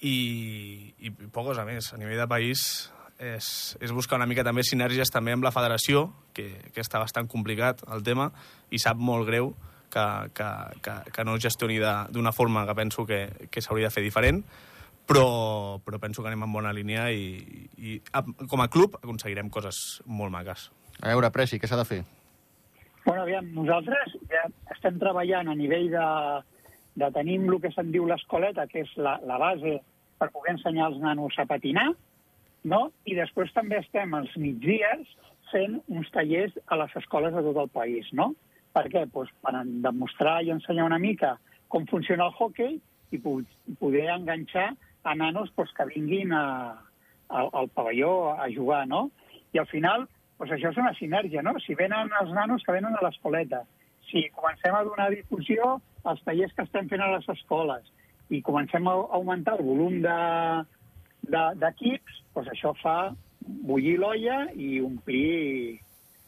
i, 0.00 0.94
i 1.02 1.10
poca 1.10 1.50
cosa 1.50 1.66
més. 1.68 1.92
A 1.92 2.00
nivell 2.00 2.22
de 2.22 2.30
país 2.30 2.88
és, 3.22 3.76
és 3.80 3.92
buscar 3.94 4.18
una 4.18 4.26
mica 4.26 4.44
també 4.44 4.64
sinergies 4.66 5.12
també 5.14 5.34
amb 5.34 5.46
la 5.46 5.52
federació, 5.54 6.08
que, 6.34 6.48
que 6.74 6.82
està 6.82 7.00
bastant 7.02 7.28
complicat 7.30 7.84
el 7.94 8.02
tema, 8.02 8.30
i 8.70 8.80
sap 8.82 8.98
molt 8.98 9.28
greu 9.28 9.52
que, 9.92 10.04
que, 10.34 10.50
que, 10.82 10.96
que 11.12 11.24
no 11.24 11.36
es 11.36 11.44
gestioni 11.44 11.78
d'una 11.78 12.32
forma 12.32 12.66
que 12.66 12.74
penso 12.74 13.06
que, 13.06 13.26
que 13.50 13.62
s'hauria 13.62 13.90
de 13.90 13.94
fer 13.94 14.04
diferent, 14.04 14.42
però, 15.06 15.78
però 15.84 15.98
penso 16.02 16.22
que 16.22 16.30
anem 16.30 16.46
en 16.46 16.54
bona 16.54 16.72
línia 16.74 17.08
i, 17.12 17.36
i 17.78 17.98
com 18.48 18.62
a 18.62 18.70
club 18.72 18.96
aconseguirem 19.02 19.50
coses 19.52 20.00
molt 20.06 20.32
maques. 20.34 20.70
A 21.02 21.10
veure, 21.10 21.30
Preci, 21.34 21.58
què 21.60 21.68
s'ha 21.70 21.80
de 21.80 21.86
fer? 21.88 22.02
Bueno, 23.04 23.24
aviam, 23.24 23.48
nosaltres 23.56 24.14
ja 24.30 24.44
estem 24.70 24.98
treballant 25.02 25.50
a 25.50 25.58
nivell 25.58 25.88
de, 25.90 26.06
de 27.02 27.10
tenir 27.14 27.40
el 27.42 27.58
que 27.60 27.72
se'n 27.74 27.90
diu 27.94 28.06
l'escoleta, 28.06 28.68
que 28.70 28.84
és 28.86 28.94
la, 28.96 29.16
la 29.26 29.40
base 29.42 29.80
per 30.22 30.30
poder 30.30 30.54
ensenyar 30.54 30.92
els 30.92 31.00
nanos 31.02 31.34
a 31.42 31.48
patinar, 31.50 31.90
no? 32.64 32.90
I 33.06 33.16
després 33.18 33.52
també 33.56 33.78
estem 33.80 34.14
als 34.14 34.32
migdies 34.36 35.08
fent 35.50 35.80
uns 35.88 36.08
tallers 36.14 36.54
a 36.66 36.78
les 36.80 36.94
escoles 36.96 37.34
de 37.34 37.42
tot 37.48 37.58
el 37.64 37.68
país, 37.68 38.08
no? 38.12 38.32
Per 38.72 38.86
què? 38.88 39.04
Pues 39.12 39.28
per 39.44 39.52
demostrar 39.84 40.38
i 40.44 40.50
ensenyar 40.54 40.86
una 40.88 40.98
mica 41.02 41.36
com 41.68 41.84
funciona 41.90 42.26
el 42.30 42.36
hockey 42.38 42.78
i 43.12 43.18
poder 43.20 44.06
enganxar 44.14 44.70
a 45.04 45.14
nanos 45.14 45.50
pues, 45.56 45.70
que 45.76 45.84
vinguin 45.90 46.32
a, 46.32 46.44
a, 47.28 47.42
al 47.52 47.68
pavelló 47.68 48.32
a 48.32 48.48
jugar, 48.54 48.86
no? 48.88 49.10
I 49.52 49.58
al 49.60 49.66
final 49.68 50.06
doncs 50.38 50.54
això 50.56 50.70
és 50.72 50.78
una 50.80 50.94
sinergia, 50.96 51.42
no? 51.42 51.52
Si 51.60 51.74
venen 51.78 52.10
els 52.20 52.32
nanos 52.32 52.62
que 52.64 52.72
venen 52.72 52.96
a 52.96 53.02
l'escoleta, 53.04 53.64
si 54.08 54.24
comencem 54.34 54.74
a 54.74 54.84
donar 54.84 55.10
difusió 55.12 55.76
als 56.04 56.22
tallers 56.24 56.52
que 56.56 56.64
estem 56.64 56.88
fent 56.88 57.02
a 57.04 57.10
les 57.12 57.28
escoles 57.28 57.84
i 58.32 58.40
comencem 58.42 58.88
a 58.88 58.94
augmentar 59.18 59.58
el 59.58 59.66
volum 59.66 60.00
de- 60.02 60.64
d'equips, 61.28 62.18
de, 62.18 62.28
doncs 62.34 62.52
això 62.54 62.74
fa 62.82 62.96
bullir 63.68 63.96
l'olla 64.00 64.44
i 64.54 64.80
omplir 64.82 65.80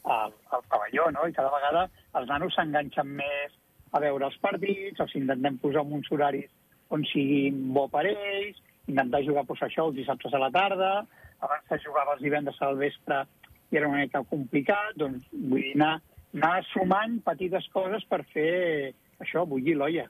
el, 0.05 0.33
el 0.55 0.65
pavelló, 0.71 1.09
no? 1.15 1.27
I 1.27 1.35
cada 1.35 1.51
vegada 1.53 1.87
els 2.19 2.29
nanos 2.29 2.55
s'enganxen 2.55 3.15
més 3.19 3.55
a 3.95 4.01
veure 4.03 4.27
els 4.27 4.37
partits, 4.43 4.99
els 4.99 5.15
intentem 5.17 5.57
posar 5.61 5.85
en 5.85 5.97
uns 5.99 6.11
horaris 6.11 6.51
on 6.93 7.05
siguin 7.09 7.73
bo 7.73 7.87
per 7.91 8.05
ells, 8.09 8.59
intentar 8.87 9.23
jugar 9.25 9.45
doncs, 9.47 9.63
això 9.65 9.87
els 9.89 9.97
dissabtes 9.97 10.33
a 10.33 10.41
la 10.41 10.51
tarda, 10.53 10.91
abans 11.45 11.69
se 11.69 11.79
jugava 11.83 12.15
els 12.15 12.23
divendres 12.23 12.59
al 12.61 12.77
vespre 12.79 13.23
i 13.71 13.79
era 13.79 13.89
una 13.89 14.03
mica 14.03 14.21
complicat, 14.29 14.93
doncs 14.99 15.25
vull 15.31 15.63
dir, 15.63 15.73
anar, 15.79 15.95
anar 16.35 16.59
sumant 16.69 17.17
petites 17.25 17.65
coses 17.73 18.05
per 18.09 18.21
fer 18.33 18.93
això, 19.23 19.45
bullir 19.49 19.77
l'olla. 19.79 20.05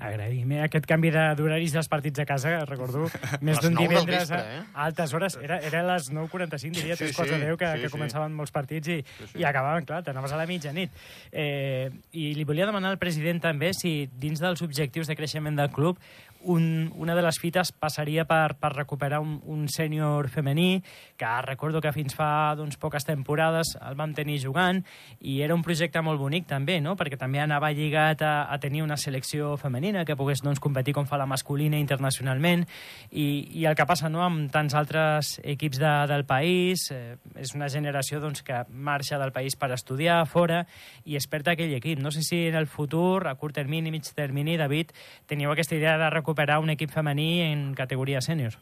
Agraïm 0.00 0.52
eh, 0.56 0.60
aquest 0.64 0.86
canvi 0.88 1.10
d'horaris 1.12 1.74
dels 1.76 1.88
partits 1.92 2.22
a 2.22 2.26
casa, 2.28 2.54
recordo, 2.68 3.06
més 3.46 3.60
d'un 3.60 3.76
divendres 3.76 4.30
vespre, 4.30 4.40
eh? 4.40 4.62
a 4.72 4.86
altes 4.88 5.14
hores. 5.16 5.36
Era, 5.42 5.60
era 5.66 5.82
a 5.84 5.88
les 5.92 6.10
9.45, 6.12 6.80
diria, 6.80 6.96
Sí, 6.96 7.04
tres 7.04 7.16
quarts 7.18 7.34
de 7.34 7.38
sí, 7.38 7.44
deu, 7.46 7.58
que, 7.60 7.68
sí, 7.68 7.84
que 7.84 7.90
sí. 7.90 7.94
començaven 7.94 8.34
molts 8.36 8.54
partits 8.54 8.92
i, 8.96 8.98
sí. 9.04 9.42
i 9.42 9.46
acabaven, 9.48 9.86
clar, 9.88 10.02
t'anaves 10.06 10.32
a 10.32 10.40
la 10.40 10.48
mitjanit. 10.50 10.96
Eh, 11.30 11.90
I 12.16 12.32
li 12.38 12.48
volia 12.48 12.68
demanar 12.68 12.94
al 12.94 13.00
president 13.02 13.42
també 13.44 13.74
si 13.76 13.94
dins 14.20 14.40
dels 14.42 14.64
objectius 14.66 15.10
de 15.10 15.18
creixement 15.18 15.58
del 15.60 15.70
club 15.74 16.00
un, 16.42 16.92
una 16.96 17.14
de 17.14 17.22
les 17.22 17.38
fites 17.40 17.72
passaria 17.72 18.24
per, 18.28 18.56
per 18.60 18.72
recuperar 18.74 19.20
un, 19.20 19.38
un 19.44 19.66
sènior 19.68 20.28
femení, 20.32 20.82
que 21.20 21.30
recordo 21.44 21.80
que 21.80 21.92
fins 21.92 22.16
fa 22.16 22.54
doncs, 22.56 22.78
poques 22.80 23.04
temporades 23.04 23.74
el 23.80 23.96
vam 23.98 24.14
tenir 24.16 24.38
jugant, 24.42 24.82
i 25.20 25.40
era 25.44 25.54
un 25.54 25.64
projecte 25.66 26.00
molt 26.02 26.20
bonic 26.20 26.48
també, 26.48 26.80
no? 26.80 26.96
perquè 26.96 27.18
també 27.20 27.42
anava 27.42 27.72
lligat 27.76 28.24
a, 28.24 28.32
a 28.48 28.58
tenir 28.62 28.82
una 28.82 28.96
selecció 28.96 29.56
femenina 29.60 30.04
que 30.08 30.16
pogués 30.16 30.42
doncs, 30.44 30.62
competir 30.62 30.94
com 30.96 31.08
fa 31.08 31.20
la 31.20 31.28
masculina 31.28 31.78
internacionalment, 31.78 32.64
i, 33.10 33.26
i 33.60 33.66
el 33.68 33.76
que 33.76 33.86
passa 33.88 34.08
no, 34.08 34.24
amb 34.24 34.48
tants 34.52 34.74
altres 34.78 35.36
equips 35.44 35.80
de, 35.82 35.92
del 36.10 36.24
país, 36.28 36.88
eh, 36.94 37.18
és 37.40 37.54
una 37.56 37.68
generació 37.68 38.20
doncs, 38.22 38.44
que 38.46 38.64
marxa 38.70 39.20
del 39.20 39.34
país 39.36 39.56
per 39.60 39.72
estudiar 39.76 40.22
fora 40.30 40.64
i 41.04 41.16
es 41.18 41.28
perd 41.30 41.52
aquell 41.52 41.74
equip. 41.76 42.00
No 42.00 42.12
sé 42.14 42.24
si 42.24 42.46
en 42.48 42.56
el 42.58 42.68
futur, 42.70 43.26
a 43.28 43.36
curt 43.36 43.58
termini, 43.60 43.92
mig 43.92 44.08
termini, 44.16 44.56
David, 44.56 44.94
teniu 45.28 45.52
aquesta 45.52 45.76
idea 45.76 45.98
de 46.00 46.08
recuperar 46.10 46.29
un 46.60 46.70
equip 46.70 46.90
femení 46.90 47.40
en 47.52 47.74
categoria 47.74 48.20
sènior. 48.20 48.54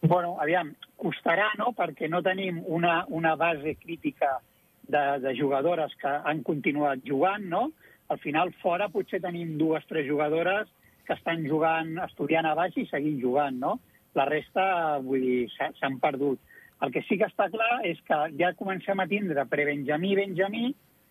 Bueno, 0.00 0.36
aviam, 0.40 0.74
costarà, 0.96 1.48
no?, 1.58 1.72
perquè 1.74 2.08
no 2.08 2.22
tenim 2.22 2.62
una, 2.66 3.04
una 3.08 3.34
base 3.36 3.74
crítica 3.76 4.38
de, 4.86 5.18
de 5.20 5.34
jugadores 5.40 5.92
que 6.00 6.08
han 6.08 6.42
continuat 6.42 7.00
jugant, 7.04 7.44
no? 7.44 7.70
Al 8.08 8.18
final, 8.18 8.52
fora 8.62 8.88
potser 8.88 9.20
tenim 9.20 9.56
dues, 9.58 9.84
tres 9.86 10.06
jugadores 10.08 10.68
que 11.04 11.12
estan 11.14 11.42
jugant, 11.48 11.98
estudiant 12.04 12.46
a 12.46 12.54
baix 12.54 12.76
i 12.76 12.86
seguint 12.86 13.18
jugant, 13.20 13.58
no? 13.58 13.78
La 14.14 14.24
resta, 14.24 14.98
vull 15.04 15.20
dir, 15.20 15.50
s'ha- 15.56 15.72
s'han 15.80 15.98
perdut. 16.00 16.38
El 16.80 16.92
que 16.94 17.02
sí 17.08 17.18
que 17.18 17.26
està 17.26 17.48
clar 17.50 17.80
és 17.84 17.98
que 18.06 18.16
ja 18.38 18.52
comencem 18.54 19.00
a 19.02 19.06
tindre 19.10 19.44
pre-Benjamí 19.50 20.12
i 20.12 20.16
Benjamí 20.22 20.68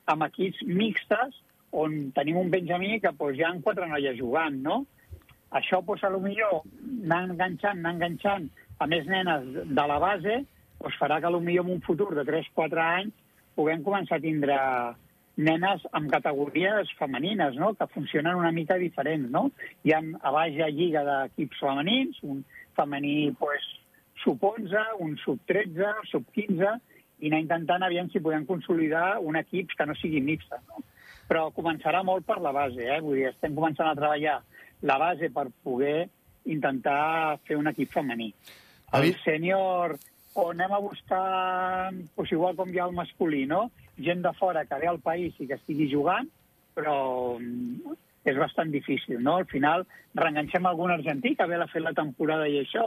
amb 0.08 0.24
equips 0.24 0.63
mixtes 0.63 1.36
on 1.75 2.12
tenim 2.15 2.38
un 2.39 2.50
Benjamí 2.50 3.01
que 3.03 3.12
doncs, 3.12 3.38
hi 3.38 3.44
ha 3.44 3.51
quatre 3.62 3.86
noies 3.91 4.15
jugant, 4.17 4.56
no? 4.63 4.86
Això, 5.56 5.80
doncs, 5.82 6.04
a 6.04 6.12
lo 6.12 6.20
millor, 6.20 6.62
anar 7.06 7.24
enganxant, 7.30 7.80
anar 7.80 7.96
enganxant 7.96 8.50
a 8.80 8.88
més 8.88 9.08
nenes 9.08 9.48
de 9.72 9.86
la 9.92 10.00
base, 10.04 10.42
doncs 10.82 11.00
farà 11.00 11.22
que 11.22 11.30
a 11.30 11.34
lo 11.34 11.39
millor 11.42 11.66
en 11.66 11.77
un 11.77 11.84
futur 11.86 12.13
de 12.16 12.25
3-4 12.27 12.84
anys 12.84 13.13
puguem 13.56 13.84
començar 13.86 14.20
a 14.20 14.24
tindre 14.24 14.58
nenes 15.38 15.86
amb 15.98 16.12
categories 16.12 16.92
femenines, 16.98 17.56
no?, 17.62 17.74
que 17.77 17.88
funcionen 17.94 18.36
una 18.36 18.51
mica 18.51 18.77
diferents, 18.82 19.30
no? 19.32 19.48
Hi 19.86 19.94
ha 19.94 20.01
a 20.01 20.34
baix 20.34 20.58
ha 20.62 20.70
lliga 20.74 21.04
d'equips 21.06 21.62
femenins, 21.62 22.20
un 22.25 22.44
femení, 22.77 23.32
doncs, 23.39 23.72
sub-11, 24.24 24.84
un 25.06 25.16
sub-13, 25.24 25.94
sub-15, 26.12 26.75
i 27.22 27.32
anar 27.32 27.42
intentant 27.46 27.86
aviam 27.86 28.10
si 28.13 28.22
podem 28.22 28.46
consolidar 28.50 29.18
un 29.25 29.38
equip 29.39 29.74
que 29.77 29.86
no 29.89 29.96
sigui 29.98 30.22
mixta, 30.22 30.60
no? 30.68 30.84
Però 31.27 31.48
començarà 31.54 32.04
molt 32.08 32.25
per 32.27 32.38
la 32.42 32.54
base, 32.56 32.84
eh? 32.84 33.00
Vull 33.04 33.18
dir, 33.20 33.30
estem 33.32 33.56
començant 33.58 33.89
a 33.89 33.98
treballar 33.98 34.39
la 34.81 34.98
base 35.01 35.29
per 35.34 35.48
poder 35.63 36.10
intentar 36.48 37.39
fer 37.48 37.57
un 37.57 37.67
equip 37.72 37.91
femení. 37.93 38.31
El 38.96 39.10
sènior, 39.24 39.98
o 40.38 40.50
anem 40.53 40.74
a 40.74 40.79
buscar, 40.79 41.91
doncs 42.15 42.31
igual 42.31 42.55
com 42.55 42.72
hi 42.72 42.79
ha 42.79 42.88
el 42.88 42.96
masculí, 42.96 43.46
no? 43.50 43.67
Gent 43.98 44.22
de 44.24 44.31
fora 44.38 44.65
que 44.65 44.79
ve 44.79 44.88
al 44.88 45.01
país 45.03 45.36
i 45.41 45.48
que 45.50 45.57
estigui 45.57 45.89
jugant, 45.91 46.29
però 46.77 46.96
mm, 47.39 47.98
és 48.29 48.38
bastant 48.39 48.72
difícil, 48.72 49.19
no? 49.24 49.39
Al 49.41 49.48
final 49.51 49.86
reenganxem 50.15 50.65
algun 50.69 50.93
argentí 50.93 51.36
que 51.36 51.50
ve 51.50 51.60
a 51.60 51.67
fer 51.72 51.84
la 51.84 51.96
temporada 51.98 52.48
i 52.48 52.62
això, 52.62 52.86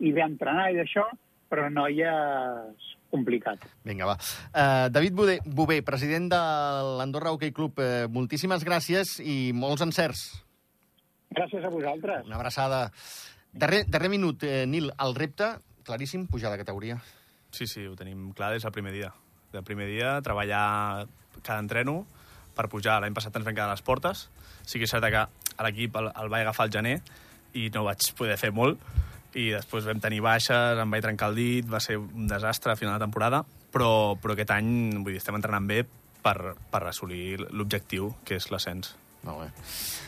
i 0.00 0.12
ve 0.12 0.24
a 0.24 0.30
entrenar 0.30 0.70
i 0.72 0.80
d'això, 0.80 1.06
però 1.50 1.68
no 1.70 1.86
hi 1.86 2.02
és 2.02 2.94
complicat. 3.12 3.62
Vinga, 3.86 4.08
va. 4.08 4.16
Uh, 4.50 4.88
David 4.90 5.14
Bové, 5.46 5.78
president 5.86 6.26
de 6.32 6.40
l'Andorra 6.98 7.32
Hockey 7.32 7.54
Club, 7.54 7.78
uh, 7.78 8.08
moltíssimes 8.12 8.66
gràcies 8.66 9.20
i 9.22 9.52
molts 9.54 9.84
encerts. 9.86 10.45
Gràcies 11.36 11.64
a 11.64 11.70
vosaltres. 11.72 12.26
Una 12.26 12.38
abraçada. 12.40 12.90
Darrer, 13.52 13.84
darrer 13.88 14.08
minut, 14.12 14.42
eh, 14.42 14.64
Nil, 14.66 14.90
el 14.98 15.14
repte, 15.14 15.50
claríssim, 15.84 16.26
pujar 16.26 16.50
de 16.52 16.58
categoria. 16.58 16.98
Sí, 17.50 17.66
sí, 17.66 17.86
ho 17.86 17.96
tenim 17.96 18.32
clar 18.32 18.52
des 18.52 18.64
del 18.64 18.72
primer 18.72 18.92
dia. 18.92 19.12
Del 19.52 19.64
primer 19.64 19.86
dia, 19.88 20.20
treballar 20.22 21.06
cada 21.42 21.60
entreno 21.60 22.06
per 22.56 22.68
pujar. 22.72 23.00
L'any 23.00 23.14
passat 23.16 23.36
ens 23.36 23.44
vam 23.44 23.54
quedar 23.54 23.68
a 23.68 23.76
les 23.76 23.84
portes. 23.84 24.28
Sí 24.64 24.80
que 24.80 24.88
és 24.88 24.92
cert 24.92 25.04
que 25.12 25.26
a 25.56 25.66
l'equip 25.66 25.96
el, 26.00 26.10
el 26.10 26.32
vaig 26.32 26.46
agafar 26.46 26.66
al 26.66 26.72
gener 26.72 26.96
i 27.56 27.68
no 27.74 27.84
vaig 27.84 28.10
poder 28.16 28.38
fer 28.40 28.52
molt. 28.52 28.80
I 29.36 29.50
després 29.52 29.84
vam 29.84 30.00
tenir 30.00 30.22
baixes, 30.24 30.80
em 30.80 30.90
vaig 30.90 31.04
trencar 31.04 31.30
el 31.30 31.36
dit, 31.36 31.68
va 31.68 31.80
ser 31.84 31.98
un 32.00 32.26
desastre 32.28 32.72
a 32.72 32.80
final 32.80 32.96
de 32.96 33.04
temporada, 33.04 33.42
però, 33.72 34.16
però 34.20 34.32
aquest 34.32 34.54
any 34.56 34.70
vull 35.02 35.12
dir, 35.12 35.20
estem 35.20 35.36
entrenant 35.36 35.68
bé 35.68 35.82
per, 36.24 36.56
per 36.72 36.82
assolir 36.88 37.44
l'objectiu, 37.50 38.14
que 38.24 38.40
és 38.40 38.48
l'ascens. 38.50 38.94
Molt 39.26 39.44
bé. 39.44 39.50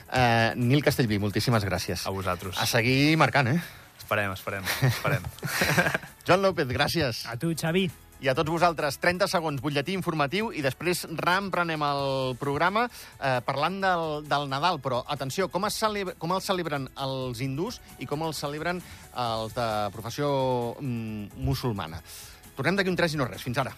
Uh, 0.09 0.57
Nil 0.57 0.83
Castellví, 0.85 1.21
moltíssimes 1.21 1.65
gràcies. 1.69 2.07
A 2.09 2.12
vosaltres. 2.15 2.57
A 2.57 2.67
seguir 2.67 3.17
marcant, 3.21 3.53
eh? 3.53 3.61
Esperem, 3.99 4.33
esperem, 4.33 4.65
esperem. 4.88 5.25
Joan 6.27 6.43
López, 6.43 6.69
gràcies. 6.73 7.27
A 7.29 7.37
tu, 7.37 7.53
Xavi. 7.53 7.88
I 8.19 8.31
a 8.33 8.35
tots 8.35 8.50
vosaltres, 8.50 8.97
30 8.99 9.29
segons, 9.31 9.61
butlletí 9.62 9.93
informatiu, 9.95 10.49
i 10.50 10.62
després 10.65 11.05
reemprenem 11.21 11.85
el 11.87 12.35
programa 12.41 12.88
eh, 12.88 13.38
parlant 13.47 13.79
del, 13.85 14.07
del 14.27 14.49
Nadal. 14.50 14.81
Però, 14.83 15.05
atenció, 15.07 15.47
com, 15.53 15.69
es 15.69 15.79
celebra, 15.79 16.17
com 16.19 16.35
el 16.35 16.43
celebren 16.43 16.88
els 16.99 17.45
hindús 17.45 17.79
i 18.03 18.11
com 18.11 18.27
el 18.27 18.35
celebren 18.35 18.83
els 19.15 19.55
de 19.55 19.69
professió 19.95 20.33
mm, 20.81 21.38
musulmana. 21.47 22.03
Tornem 22.59 22.81
d'aquí 22.81 22.91
un 22.91 22.99
3 22.99 23.15
i 23.15 23.23
no 23.23 23.31
res. 23.31 23.47
Fins 23.47 23.62
ara. 23.62 23.77